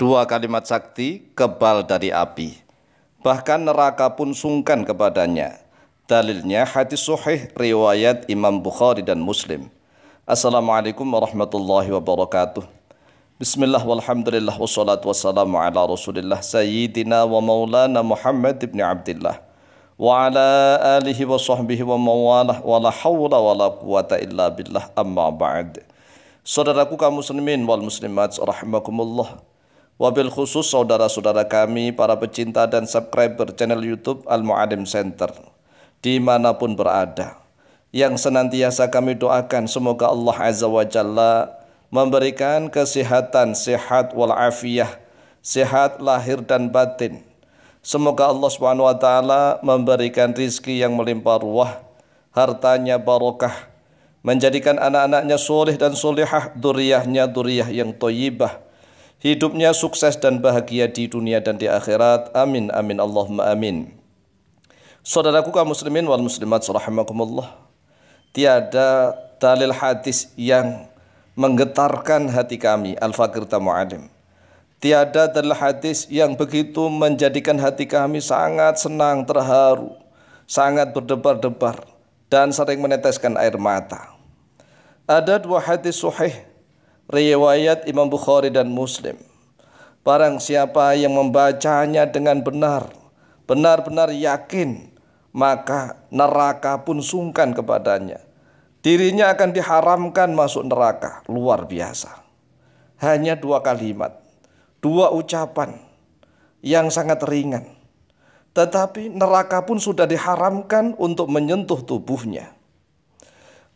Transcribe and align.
Dua 0.00 0.24
kalimat 0.24 0.64
sakti 0.64 1.28
kebal 1.36 1.84
dari 1.84 2.08
api. 2.08 2.56
Bahkan 3.20 3.68
neraka 3.68 4.08
pun 4.08 4.32
sungkan 4.32 4.80
kepadanya. 4.80 5.60
Dalilnya 6.08 6.64
hadis 6.64 7.04
sahih 7.04 7.52
riwayat 7.52 8.24
Imam 8.32 8.64
Bukhari 8.64 9.04
dan 9.04 9.20
Muslim. 9.20 9.68
Assalamualaikum 10.24 11.04
warahmatullahi 11.04 11.92
wabarakatuh. 11.92 12.64
Bismillah 13.36 13.84
walhamdulillah 13.84 14.56
wassalatu 14.56 15.12
wassalamu 15.12 15.60
ala 15.60 15.84
rasulillah 15.84 16.40
sayyidina 16.40 17.28
wa 17.28 17.44
maulana 17.44 18.00
Muhammad 18.00 18.56
ibn 18.64 18.80
Abdullah 18.80 19.36
wa 20.00 20.32
ala 20.32 20.80
alihi 20.96 21.28
wa 21.28 21.36
sahbihi 21.36 21.84
wa 21.84 22.00
mawalah 22.00 22.64
wa 22.64 22.80
la 22.80 22.88
hawla 22.88 23.36
wa 23.36 23.52
la 23.52 23.68
quwata 23.68 24.16
illa 24.16 24.48
billah 24.48 24.96
amma 24.96 25.28
ba'd. 25.28 25.84
Saudaraku 26.40 26.96
kaum 26.96 27.20
muslimin 27.20 27.68
wal 27.68 27.84
muslimat 27.84 28.32
rahimakumullah. 28.40 29.49
Wabil 30.00 30.32
khusus 30.32 30.64
saudara-saudara 30.72 31.44
kami, 31.44 31.92
para 31.92 32.16
pecinta 32.16 32.64
dan 32.64 32.88
subscriber 32.88 33.52
channel 33.52 33.84
YouTube 33.84 34.24
Al-Mu'alim 34.24 34.88
Center, 34.88 35.28
di 36.00 36.16
mana 36.16 36.56
pun 36.56 36.72
berada. 36.72 37.36
Yang 37.92 38.24
senantiasa 38.24 38.88
kami 38.88 39.20
doakan 39.20 39.68
semoga 39.68 40.08
Allah 40.08 40.36
Azza 40.40 40.64
wa 40.64 40.88
Jalla 40.88 41.52
memberikan 41.92 42.72
kesehatan, 42.72 43.52
sehat 43.52 44.16
walafiah, 44.16 44.88
sehat 45.44 46.00
lahir 46.00 46.40
dan 46.48 46.72
batin. 46.72 47.20
Semoga 47.84 48.32
Allah 48.32 48.48
Subhanahu 48.48 48.88
wa 48.88 48.96
taala 48.96 49.60
memberikan 49.60 50.32
rizki 50.32 50.80
yang 50.80 50.96
melimpah 50.96 51.44
ruah, 51.44 51.76
hartanya 52.32 52.96
barokah, 52.96 53.68
menjadikan 54.24 54.80
anak-anaknya 54.80 55.36
soleh 55.36 55.76
dan 55.76 55.92
solehah, 55.92 56.56
duriyahnya 56.56 57.28
duriyah 57.28 57.68
yang 57.68 57.92
toyibah, 57.92 58.69
hidupnya 59.20 59.70
sukses 59.76 60.16
dan 60.16 60.40
bahagia 60.40 60.88
di 60.88 61.06
dunia 61.06 61.38
dan 61.38 61.60
di 61.60 61.68
akhirat. 61.68 62.32
Amin 62.34 62.72
amin 62.72 62.98
Allahumma 62.98 63.52
amin. 63.52 63.92
Saudaraku 65.00 65.52
kaum 65.52 65.72
muslimin 65.72 66.04
wal 66.04 66.20
muslimat 66.20 66.60
rahimakumullah. 66.64 67.56
Tiada 68.36 69.16
dalil 69.40 69.72
hadis 69.72 70.32
yang 70.36 70.88
menggetarkan 71.34 72.28
hati 72.28 72.60
kami 72.60 72.94
Al-Fakir 73.00 73.48
Tamu'alim. 73.48 74.12
Tiada 74.80 75.28
dalil 75.28 75.56
hadis 75.56 76.04
yang 76.08 76.36
begitu 76.36 76.88
menjadikan 76.88 77.56
hati 77.56 77.88
kami 77.88 78.20
sangat 78.20 78.80
senang, 78.80 79.24
terharu, 79.24 79.96
sangat 80.44 80.92
berdebar-debar 80.92 81.84
dan 82.28 82.52
sering 82.52 82.80
meneteskan 82.80 83.36
air 83.40 83.56
mata. 83.56 84.14
Ada 85.08 85.42
dua 85.42 85.58
hadis 85.58 85.98
sahih 85.98 86.49
riwayat 87.10 87.90
Imam 87.90 88.06
Bukhari 88.06 88.54
dan 88.54 88.70
Muslim. 88.70 89.18
Barang 90.06 90.40
siapa 90.40 90.96
yang 90.96 91.12
membacanya 91.12 92.08
dengan 92.08 92.40
benar, 92.40 92.88
benar-benar 93.44 94.14
yakin, 94.14 94.88
maka 95.34 96.00
neraka 96.08 96.80
pun 96.80 97.04
sungkan 97.04 97.52
kepadanya. 97.52 98.22
Dirinya 98.80 99.28
akan 99.36 99.52
diharamkan 99.52 100.32
masuk 100.32 100.64
neraka, 100.64 101.20
luar 101.28 101.68
biasa. 101.68 102.24
Hanya 102.96 103.36
dua 103.36 103.60
kalimat, 103.60 104.16
dua 104.80 105.12
ucapan 105.12 105.76
yang 106.64 106.88
sangat 106.88 107.20
ringan. 107.28 107.68
Tetapi 108.56 109.12
neraka 109.12 109.62
pun 109.68 109.76
sudah 109.76 110.08
diharamkan 110.08 110.96
untuk 110.96 111.28
menyentuh 111.28 111.84
tubuhnya. 111.84 112.56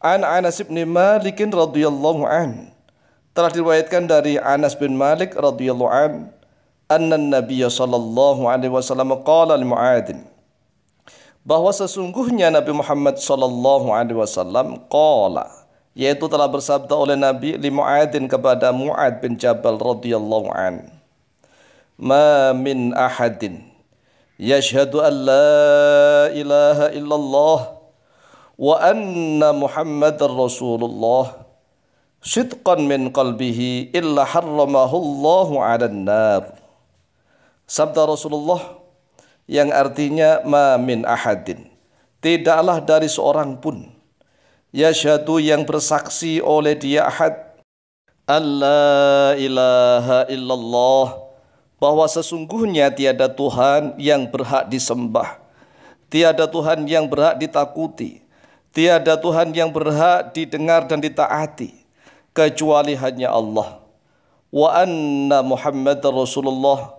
An 0.01 0.25
Anas 0.25 0.65
bin 0.65 0.77
Malik 0.89 1.37
radhiyallahu 1.37 2.25
an 2.25 2.74
telah 3.35 3.51
diriwayatkan 3.51 4.07
dari 4.07 4.39
Anas 4.39 4.79
bin 4.79 4.95
Malik 4.95 5.35
radhiyallahu 5.35 5.91
an 5.91 6.31
anna 6.87 7.19
Nabi 7.19 7.67
sallallahu 7.67 8.47
alaihi 8.47 8.71
wasallam 8.71 9.11
qala 9.27 9.59
li 9.59 9.67
Muadzin 9.67 10.23
bahwa 11.43 11.75
sesungguhnya 11.75 12.55
Nabi 12.55 12.71
Muhammad 12.71 13.19
sallallahu 13.19 13.91
alaihi 13.91 14.23
wasallam 14.23 14.79
qala 14.87 15.51
yaitu 15.99 16.31
telah 16.31 16.47
bersabda 16.47 16.95
oleh 16.95 17.19
Nabi 17.19 17.59
li 17.59 17.71
Muadzin 17.75 18.31
kepada 18.31 18.71
Muad 18.71 19.19
bin 19.19 19.35
Jabal 19.35 19.83
radhiyallahu 19.83 20.55
an 20.55 20.95
ma 21.99 22.55
min 22.55 22.95
ahadin 22.95 23.67
yashhadu 24.39 25.03
an 25.03 25.15
la 25.27 26.31
ilaha 26.31 26.87
illallah 26.95 27.59
wa 28.63 28.75
anna 28.79 29.51
Muhammadar 29.51 30.31
Rasulullah 30.31 31.44
sidqan 32.25 32.89
min 32.89 33.13
qalbihi 33.13 33.93
illa 33.93 34.25
harramahu 34.25 34.97
Allahu 34.97 35.61
'alan 35.61 36.09
nar. 36.09 36.43
Sabda 37.69 38.09
Rasulullah 38.09 38.81
yang 39.45 39.69
artinya 39.69 40.41
ma 40.49 40.81
min 40.81 41.05
ahadin. 41.05 41.69
Tidaklah 42.25 42.81
dari 42.81 43.13
seorang 43.13 43.61
pun. 43.61 43.93
Yasyadu 44.73 45.39
yang 45.39 45.69
bersaksi 45.69 46.41
oleh 46.41 46.75
dia 46.75 47.05
ahad. 47.05 47.37
Allah 48.25 49.37
ilaha 49.37 50.25
illallah. 50.33 51.21
Bahwa 51.77 52.09
sesungguhnya 52.09 52.89
tiada 52.89 53.29
Tuhan 53.29 54.01
yang 54.01 54.25
berhak 54.25 54.73
disembah, 54.73 55.37
tiada 56.09 56.49
Tuhan 56.49 56.89
yang 56.89 57.05
berhak 57.05 57.37
ditakuti, 57.37 58.25
tiada 58.73 59.21
Tuhan 59.21 59.53
yang 59.53 59.69
berhak 59.69 60.33
didengar 60.33 60.89
dan 60.89 61.05
ditaati 61.05 61.84
kecuali 62.35 62.99
hanya 62.99 63.31
Allah 63.31 63.81
wa 64.55 64.69
anna 64.71 65.43
Muhammad 65.43 65.99
Rasulullah 66.03 66.95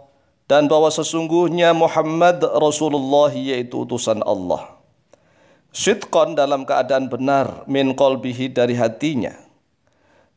dan 0.46 0.68
bahwa 0.68 0.92
sesungguhnya 0.92 1.72
Muhammad 1.72 2.44
Rasulullah 2.44 3.32
yaitu 3.34 3.88
utusan 3.88 4.20
Allah. 4.28 4.76
Sidqan 5.76 6.40
dalam 6.40 6.64
keadaan 6.64 7.12
benar 7.12 7.68
min 7.68 7.92
qalbihi 7.96 8.52
dari 8.52 8.78
hatinya. 8.78 9.36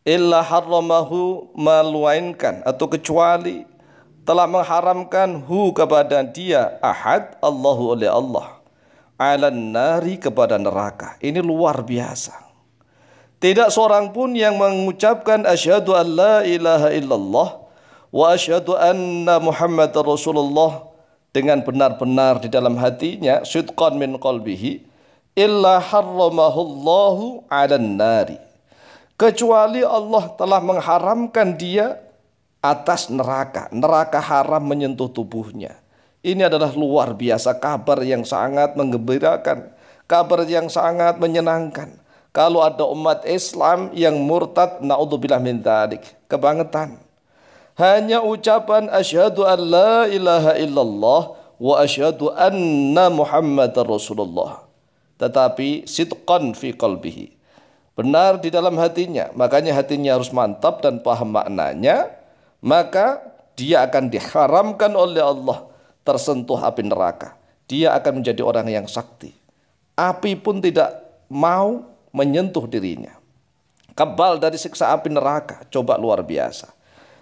Illa 0.03 0.41
harramahu 0.41 1.53
maluainkan 1.53 2.65
atau 2.65 2.89
kecuali 2.89 3.69
telah 4.25 4.49
mengharamkan 4.49 5.45
hu 5.45 5.71
kepada 5.77 6.25
dia 6.25 6.81
ahad 6.81 7.37
Allahu 7.45 7.95
oleh 7.99 8.09
Allah. 8.09 8.59
Alan 9.21 9.75
nari 9.75 10.17
kepada 10.17 10.57
neraka. 10.57 11.19
Ini 11.21 11.45
luar 11.45 11.85
biasa. 11.85 12.48
Tidak 13.39 13.71
seorang 13.71 14.11
pun 14.11 14.35
yang 14.35 14.59
mengucapkan 14.59 15.47
asyhadu 15.47 15.95
an 15.95 16.07
la 16.11 16.37
ilaha 16.43 16.91
illallah 16.91 17.49
wa 18.11 18.25
asyhadu 18.35 18.75
anna 18.75 19.39
Muhammad 19.39 19.95
Rasulullah 19.95 20.91
dengan 21.31 21.63
benar-benar 21.63 22.43
di 22.43 22.51
dalam 22.51 22.75
hatinya 22.75 23.47
sidqan 23.47 23.95
min 23.95 24.19
qalbihi 24.19 24.83
illa 25.39 25.79
harramahu 25.79 26.59
Allahu 26.67 27.25
'alan 27.47 27.95
nari. 27.95 28.39
Kecuali 29.15 29.87
Allah 29.87 30.35
telah 30.35 30.59
mengharamkan 30.59 31.55
dia 31.55 31.95
atas 32.59 33.07
neraka. 33.07 33.71
Neraka 33.71 34.19
haram 34.19 34.67
menyentuh 34.67 35.07
tubuhnya. 35.15 35.79
Ini 36.27 36.51
adalah 36.51 36.75
luar 36.75 37.15
biasa 37.15 37.55
kabar 37.63 38.03
yang 38.03 38.27
sangat 38.27 38.75
menggembirakan 38.75 39.71
kabar 40.11 40.43
yang 40.43 40.67
sangat 40.67 41.23
menyenangkan 41.23 41.95
kalau 42.39 42.63
ada 42.63 42.87
umat 42.87 43.27
Islam 43.27 43.91
yang 43.99 44.15
murtad 44.23 44.79
naudzubillah 44.79 45.43
min 45.43 45.59
dzalik 45.59 46.07
kebangetan. 46.31 47.03
Hanya 47.75 48.23
ucapan 48.23 48.87
asyhadu 48.95 49.43
an 49.43 49.59
la 49.59 50.07
ilaha 50.07 50.55
illallah 50.55 51.35
wa 51.59 51.75
asyhadu 51.83 52.31
anna 52.39 53.11
muhammadar 53.11 53.83
rasulullah. 53.83 54.63
Tetapi 55.19 55.91
sidqan 55.91 56.55
fi 56.55 56.71
qalbihi. 56.79 57.35
Benar 57.99 58.39
di 58.39 58.55
dalam 58.55 58.79
hatinya. 58.79 59.35
Makanya 59.35 59.75
hatinya 59.75 60.15
harus 60.15 60.31
mantap 60.31 60.79
dan 60.79 61.03
paham 61.03 61.35
maknanya 61.35 62.15
maka 62.63 63.19
dia 63.59 63.83
akan 63.83 64.15
diharamkan 64.15 64.95
oleh 64.95 65.27
Allah 65.27 65.67
tersentuh 66.07 66.63
api 66.63 66.87
neraka. 66.87 67.35
Dia 67.67 67.99
akan 67.99 68.23
menjadi 68.23 68.47
orang 68.47 68.71
yang 68.71 68.87
sakti. 68.87 69.35
Api 69.99 70.39
pun 70.39 70.63
tidak 70.63 71.03
mau 71.27 71.98
menyentuh 72.13 72.65
dirinya. 72.69 73.17
Kebal 73.99 74.39
dari 74.39 74.55
siksa 74.55 74.95
api 74.95 75.11
neraka, 75.11 75.67
coba 75.73 75.99
luar 75.99 76.23
biasa. 76.23 76.71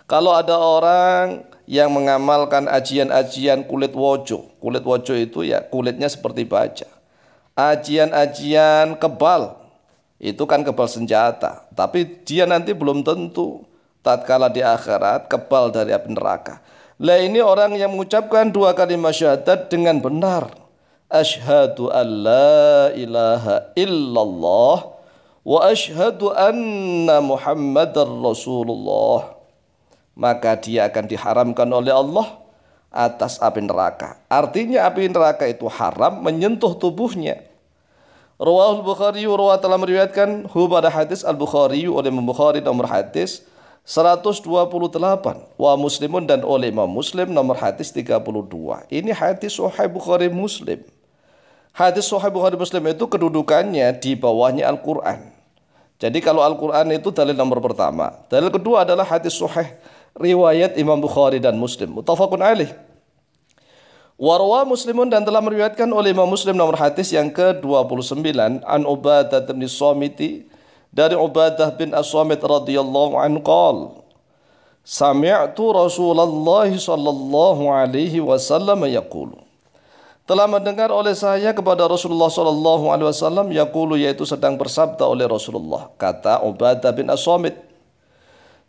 Kalau 0.06 0.37
ada 0.37 0.55
orang 0.55 1.43
yang 1.67 1.91
mengamalkan 1.91 2.71
ajian-ajian 2.71 3.67
kulit 3.67 3.91
wojo, 3.97 4.55
kulit 4.62 4.85
wojo 4.87 5.15
itu 5.17 5.43
ya 5.43 5.65
kulitnya 5.67 6.06
seperti 6.06 6.47
baja. 6.47 6.87
Ajian-ajian 7.56 9.00
kebal, 9.00 9.56
itu 10.21 10.44
kan 10.44 10.62
kebal 10.62 10.87
senjata. 10.87 11.65
Tapi 11.73 12.23
dia 12.23 12.44
nanti 12.44 12.77
belum 12.77 13.03
tentu 13.03 13.65
tatkala 14.05 14.53
di 14.53 14.61
akhirat 14.61 15.27
kebal 15.27 15.73
dari 15.73 15.97
api 15.97 16.12
neraka. 16.12 16.61
Lah 16.97 17.21
ini 17.21 17.41
orang 17.41 17.77
yang 17.77 17.93
mengucapkan 17.93 18.49
dua 18.49 18.73
kalimat 18.73 19.12
syahadat 19.12 19.69
dengan 19.69 20.00
benar 20.00 20.66
Ashhadu 21.17 21.89
an 21.89 22.07
la 22.29 22.93
ilaha 22.93 23.73
illallah 23.73 24.77
wa 25.47 25.59
ashhadu 25.65 26.35
anna 26.37 27.25
Muhammadar 27.25 28.05
Rasulullah. 28.05 29.37
maka 30.17 30.57
dia 30.57 30.89
akan 30.89 31.05
diharamkan 31.05 31.69
oleh 31.69 31.93
Allah 31.93 32.41
atas 32.89 33.37
api 33.37 33.61
neraka. 33.61 34.17
Artinya 34.33 34.89
api 34.89 35.13
neraka 35.13 35.45
itu 35.45 35.69
haram 35.69 36.25
menyentuh 36.25 36.73
tubuhnya. 36.73 37.45
Rawahul 38.41 38.85
Bukhari 38.85 39.25
rawat 39.29 39.61
telah 39.61 39.77
meriwayatkan 39.77 40.49
hu 40.53 40.69
pada 40.69 40.93
hadis 40.93 41.25
Al-Bukhari 41.25 41.85
oleh 41.89 42.09
Imam 42.09 42.25
Bukhari 42.25 42.61
nomor 42.61 42.89
hadis 42.89 43.45
128 43.85 44.45
wa 45.57 45.73
muslimun 45.77 46.25
dan 46.29 46.45
oleh 46.45 46.69
Imam 46.69 46.89
Muslim 46.89 47.33
nomor 47.33 47.57
hadis 47.57 47.93
32. 47.93 48.25
Ini 48.93 49.13
hadis 49.13 49.57
Sahih 49.57 49.89
Bukhari 49.89 50.29
Muslim. 50.29 50.85
Hadis 51.76 52.08
Sahih 52.08 52.32
Bukhari 52.32 52.56
Muslim 52.56 52.88
itu 52.88 53.05
kedudukannya 53.05 54.00
di 54.00 54.17
bawahnya 54.17 54.64
Al-Qur'an. 54.64 55.28
Jadi 56.00 56.25
kalau 56.25 56.40
Al-Qur'an 56.40 56.88
itu 56.88 57.12
dalil 57.12 57.37
nomor 57.37 57.61
pertama. 57.61 58.17
Dalil 58.32 58.49
kedua 58.49 58.88
adalah 58.88 59.05
hadis 59.05 59.37
Sahih 59.37 59.76
riwayat 60.17 60.81
Imam 60.81 60.96
Bukhari 60.96 61.37
dan 61.37 61.61
Muslim. 61.61 62.00
Mutafakun 62.00 62.40
alaih. 62.40 62.73
Warwa 64.17 64.64
Muslimun 64.64 65.12
dan 65.12 65.28
telah 65.28 65.44
meriwayatkan 65.44 65.84
oleh 65.93 66.17
Imam 66.17 66.25
Muslim 66.25 66.56
nomor 66.56 66.81
hadis 66.81 67.12
yang 67.12 67.28
ke-29 67.28 68.25
an 68.64 68.81
Ubadah 68.88 69.44
bin 69.44 69.69
Samiti 69.69 70.49
dari 70.88 71.12
Ubadah 71.12 71.76
bin 71.76 71.93
As-Samit 71.93 72.40
radhiyallahu 72.40 73.20
anhu 73.20 73.44
qol 73.44 73.76
Sami'tu 74.81 75.76
Rasulullah 75.76 76.64
sallallahu 76.72 77.69
alaihi 77.69 78.25
wasallam 78.25 78.88
yaqulu 78.88 79.45
telah 80.26 80.50
mendengar 80.50 80.90
oleh 80.90 81.14
saya 81.14 81.55
kepada 81.55 81.87
Rasulullah 81.87 82.28
sallallahu 82.28 82.90
alaihi 82.90 83.08
wasallam 83.08 83.46
yaqulu 83.55 83.94
yaitu 83.94 84.26
sedang 84.26 84.58
bersabda 84.58 85.06
oleh 85.06 85.25
Rasulullah 85.31 85.88
kata 85.96 86.43
Ubadah 86.43 86.90
bin 86.90 87.06
As-Samit 87.06 87.55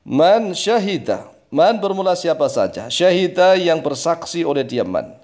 Man 0.05 0.53
syahida 0.53 1.27
Man 1.49 1.81
bermula 1.81 2.13
siapa 2.13 2.45
saja 2.47 2.87
syahida 2.93 3.57
yang 3.57 3.81
bersaksi 3.81 4.45
oleh 4.45 4.61
dia 4.61 4.85
man 4.85 5.17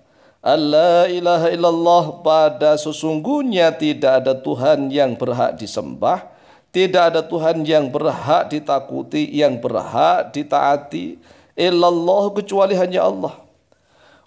Allah 0.43 1.07
ilaha 1.07 1.47
illallah 1.55 2.19
pada 2.19 2.75
sesungguhnya 2.75 3.71
tidak 3.71 4.19
ada 4.19 4.35
Tuhan 4.35 4.91
yang 4.91 5.15
berhak 5.15 5.55
disembah, 5.55 6.27
tidak 6.67 7.15
ada 7.15 7.23
Tuhan 7.23 7.63
yang 7.63 7.87
berhak 7.87 8.51
ditakuti, 8.51 9.23
yang 9.31 9.55
berhak 9.55 10.35
ditaati, 10.35 11.15
illallah 11.55 12.35
kecuali 12.35 12.75
hanya 12.75 13.07
Allah. 13.07 13.39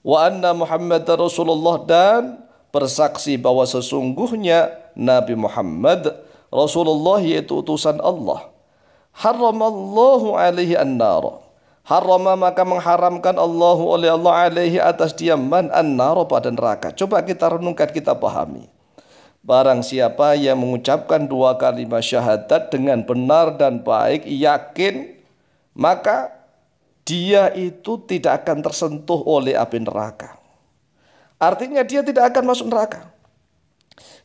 Wa 0.06 0.30
anna 0.30 0.54
Muhammad 0.54 1.02
Rasulullah 1.02 1.82
dan 1.82 2.46
bersaksi 2.70 3.34
bahwa 3.34 3.66
sesungguhnya 3.66 4.70
Nabi 4.94 5.34
Muhammad 5.34 6.14
Rasulullah 6.46 7.18
yaitu 7.18 7.58
utusan 7.58 7.98
Allah. 7.98 8.46
Haramallahu 9.10 10.38
alaihi 10.38 10.78
an-nara 10.78 11.42
Harama 11.86 12.34
maka 12.34 12.66
mengharamkan 12.66 13.38
Allah 13.38 13.78
oleh 13.78 14.10
Allah 14.10 14.50
alaihi 14.50 14.82
atas 14.82 15.14
dia 15.14 15.38
man 15.38 15.70
an-naro 15.70 16.26
pada 16.26 16.50
neraka. 16.50 16.90
Coba 16.90 17.22
kita 17.22 17.46
renungkan, 17.46 17.86
kita 17.94 18.10
pahami. 18.18 18.66
Barang 19.46 19.86
siapa 19.86 20.34
yang 20.34 20.58
mengucapkan 20.58 21.30
dua 21.30 21.54
kalimat 21.54 22.02
syahadat 22.02 22.74
dengan 22.74 23.06
benar 23.06 23.54
dan 23.54 23.86
baik, 23.86 24.26
yakin, 24.26 25.14
maka 25.78 26.34
dia 27.06 27.54
itu 27.54 28.02
tidak 28.04 28.42
akan 28.42 28.66
tersentuh 28.66 29.22
oleh 29.22 29.54
api 29.54 29.78
neraka. 29.78 30.34
Artinya 31.38 31.86
dia 31.86 32.02
tidak 32.02 32.34
akan 32.34 32.50
masuk 32.50 32.66
neraka. 32.66 33.06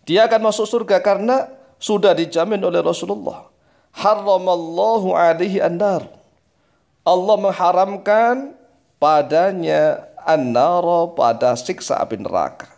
Dia 0.10 0.26
akan 0.26 0.50
masuk 0.50 0.66
surga 0.66 0.98
karena 1.00 1.46
sudah 1.78 2.18
dijamin 2.18 2.58
oleh 2.58 2.82
Rasulullah. 2.82 3.48
Haramallahu 3.94 5.14
alaihi 5.14 5.62
an-nar. 5.62 6.10
Allah 7.06 7.38
mengharamkan 7.38 8.58
padanya 8.98 10.10
an 10.26 10.54
pada 11.14 11.54
siksa 11.58 12.02
api 12.02 12.18
neraka. 12.18 12.70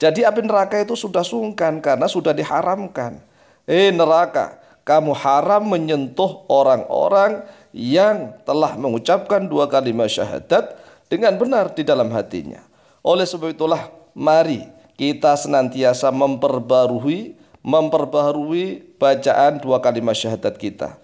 Jadi 0.00 0.24
api 0.24 0.40
neraka 0.44 0.80
itu 0.80 0.96
sudah 0.96 1.22
sungkan 1.22 1.80
karena 1.84 2.08
sudah 2.08 2.32
diharamkan. 2.32 3.20
Eh 3.68 3.92
neraka, 3.94 4.58
kamu 4.82 5.14
haram 5.14 5.62
menyentuh 5.62 6.42
orang-orang 6.50 7.46
yang 7.72 8.36
telah 8.44 8.76
mengucapkan 8.76 9.48
dua 9.48 9.66
kalimat 9.66 10.08
syahadat 10.08 10.76
dengan 11.08 11.36
benar 11.36 11.72
di 11.72 11.82
dalam 11.84 12.12
hatinya. 12.12 12.60
Oleh 13.00 13.26
sebab 13.26 13.52
itulah 13.52 13.90
mari 14.12 14.64
kita 14.96 15.34
senantiasa 15.34 16.12
memperbarui 16.12 17.42
memperbaharui 17.62 18.98
bacaan 18.98 19.62
dua 19.62 19.78
kalimat 19.78 20.18
syahadat 20.18 20.58
kita. 20.58 20.98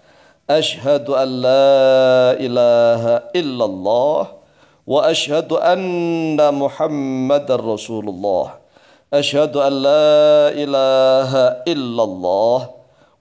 Ashhadu 0.49 1.15
an 1.15 1.29
la 1.39 2.35
ilaha 2.35 3.15
illallah 3.31 4.23
wa 4.83 4.99
ashhadu 5.07 5.55
anna 5.61 6.51
Muhammad 6.51 7.47
rasulullah. 7.47 8.59
Ashhadu 9.09 9.63
an 9.63 9.73
la 9.73 10.51
ilaha 10.53 11.45
illallah 11.65 12.59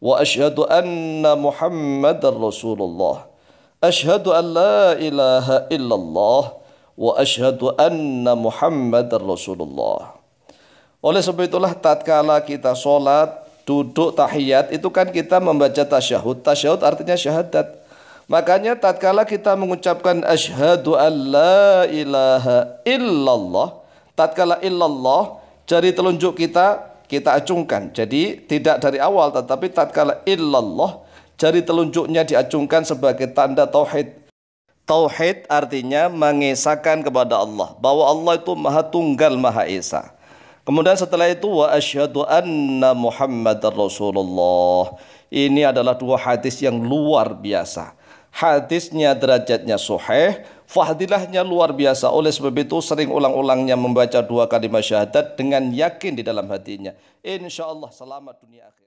wa 0.02 0.14
ashhadu 0.18 0.66
anna 0.66 1.38
Muhammad 1.38 2.20
rasulullah. 2.20 3.27
Ashhadu 3.78 4.34
an 4.34 4.44
la 4.58 4.98
ilaha 4.98 5.70
illallah 5.70 6.42
wa 6.98 7.14
ashhadu 7.14 7.70
anna 7.78 8.34
Muhammad 8.34 9.06
Rasulullah. 9.06 10.18
Oleh 10.98 11.22
sebab 11.22 11.46
itulah 11.46 11.70
tatkala 11.78 12.42
kita 12.42 12.74
sholat 12.74 13.30
duduk 13.62 14.18
tahiyat 14.18 14.74
itu 14.74 14.90
kan 14.90 15.06
kita 15.14 15.38
membaca 15.38 15.78
tasyahud. 15.78 16.42
Tasyahud 16.42 16.82
artinya 16.82 17.14
syahadat. 17.14 17.78
Makanya 18.26 18.74
tatkala 18.74 19.22
kita 19.22 19.54
mengucapkan 19.54 20.26
asyhadu 20.26 20.98
an 20.98 21.14
la 21.30 21.86
ilaha 21.86 22.82
illallah, 22.82 23.78
tatkala 24.18 24.58
illallah 24.58 25.38
jari 25.70 25.94
telunjuk 25.94 26.34
kita 26.34 26.82
kita 27.06 27.30
acungkan. 27.38 27.94
Jadi 27.94 28.42
tidak 28.42 28.82
dari 28.82 28.98
awal 28.98 29.30
tetapi 29.30 29.70
tatkala 29.70 30.18
illallah 30.26 31.06
jari 31.38 31.62
telunjuknya 31.62 32.26
diacungkan 32.26 32.82
sebagai 32.82 33.30
tanda 33.30 33.64
tauhid. 33.64 34.26
Tauhid 34.84 35.46
artinya 35.46 36.10
mengesahkan 36.10 37.06
kepada 37.06 37.40
Allah 37.44 37.78
bahwa 37.78 38.04
Allah 38.08 38.40
itu 38.40 38.52
Maha 38.58 38.82
Tunggal 38.82 39.38
Maha 39.38 39.64
Esa. 39.70 40.18
Kemudian 40.66 40.96
setelah 41.00 41.32
itu 41.32 41.48
wa 41.48 41.72
asyhadu 41.72 42.28
anna 42.28 42.92
Muhammadar 42.92 43.72
Rasulullah. 43.72 45.00
Ini 45.32 45.72
adalah 45.72 45.96
dua 45.96 46.20
hadis 46.20 46.60
yang 46.60 46.76
luar 46.76 47.32
biasa. 47.36 47.96
Hadisnya 48.28 49.16
derajatnya 49.16 49.80
sahih, 49.80 50.44
fadilahnya 50.68 51.40
luar 51.40 51.72
biasa. 51.72 52.12
Oleh 52.12 52.28
sebab 52.28 52.52
itu 52.60 52.80
sering 52.84 53.08
ulang-ulangnya 53.08 53.76
membaca 53.80 54.20
dua 54.20 54.44
kalimat 54.44 54.84
syahadat 54.84 55.40
dengan 55.40 55.72
yakin 55.72 56.20
di 56.20 56.22
dalam 56.24 56.44
hatinya. 56.52 56.92
Insya 57.24 57.68
Allah 57.68 57.88
selamat 57.88 58.36
dunia 58.44 58.68
akhir. 58.68 58.78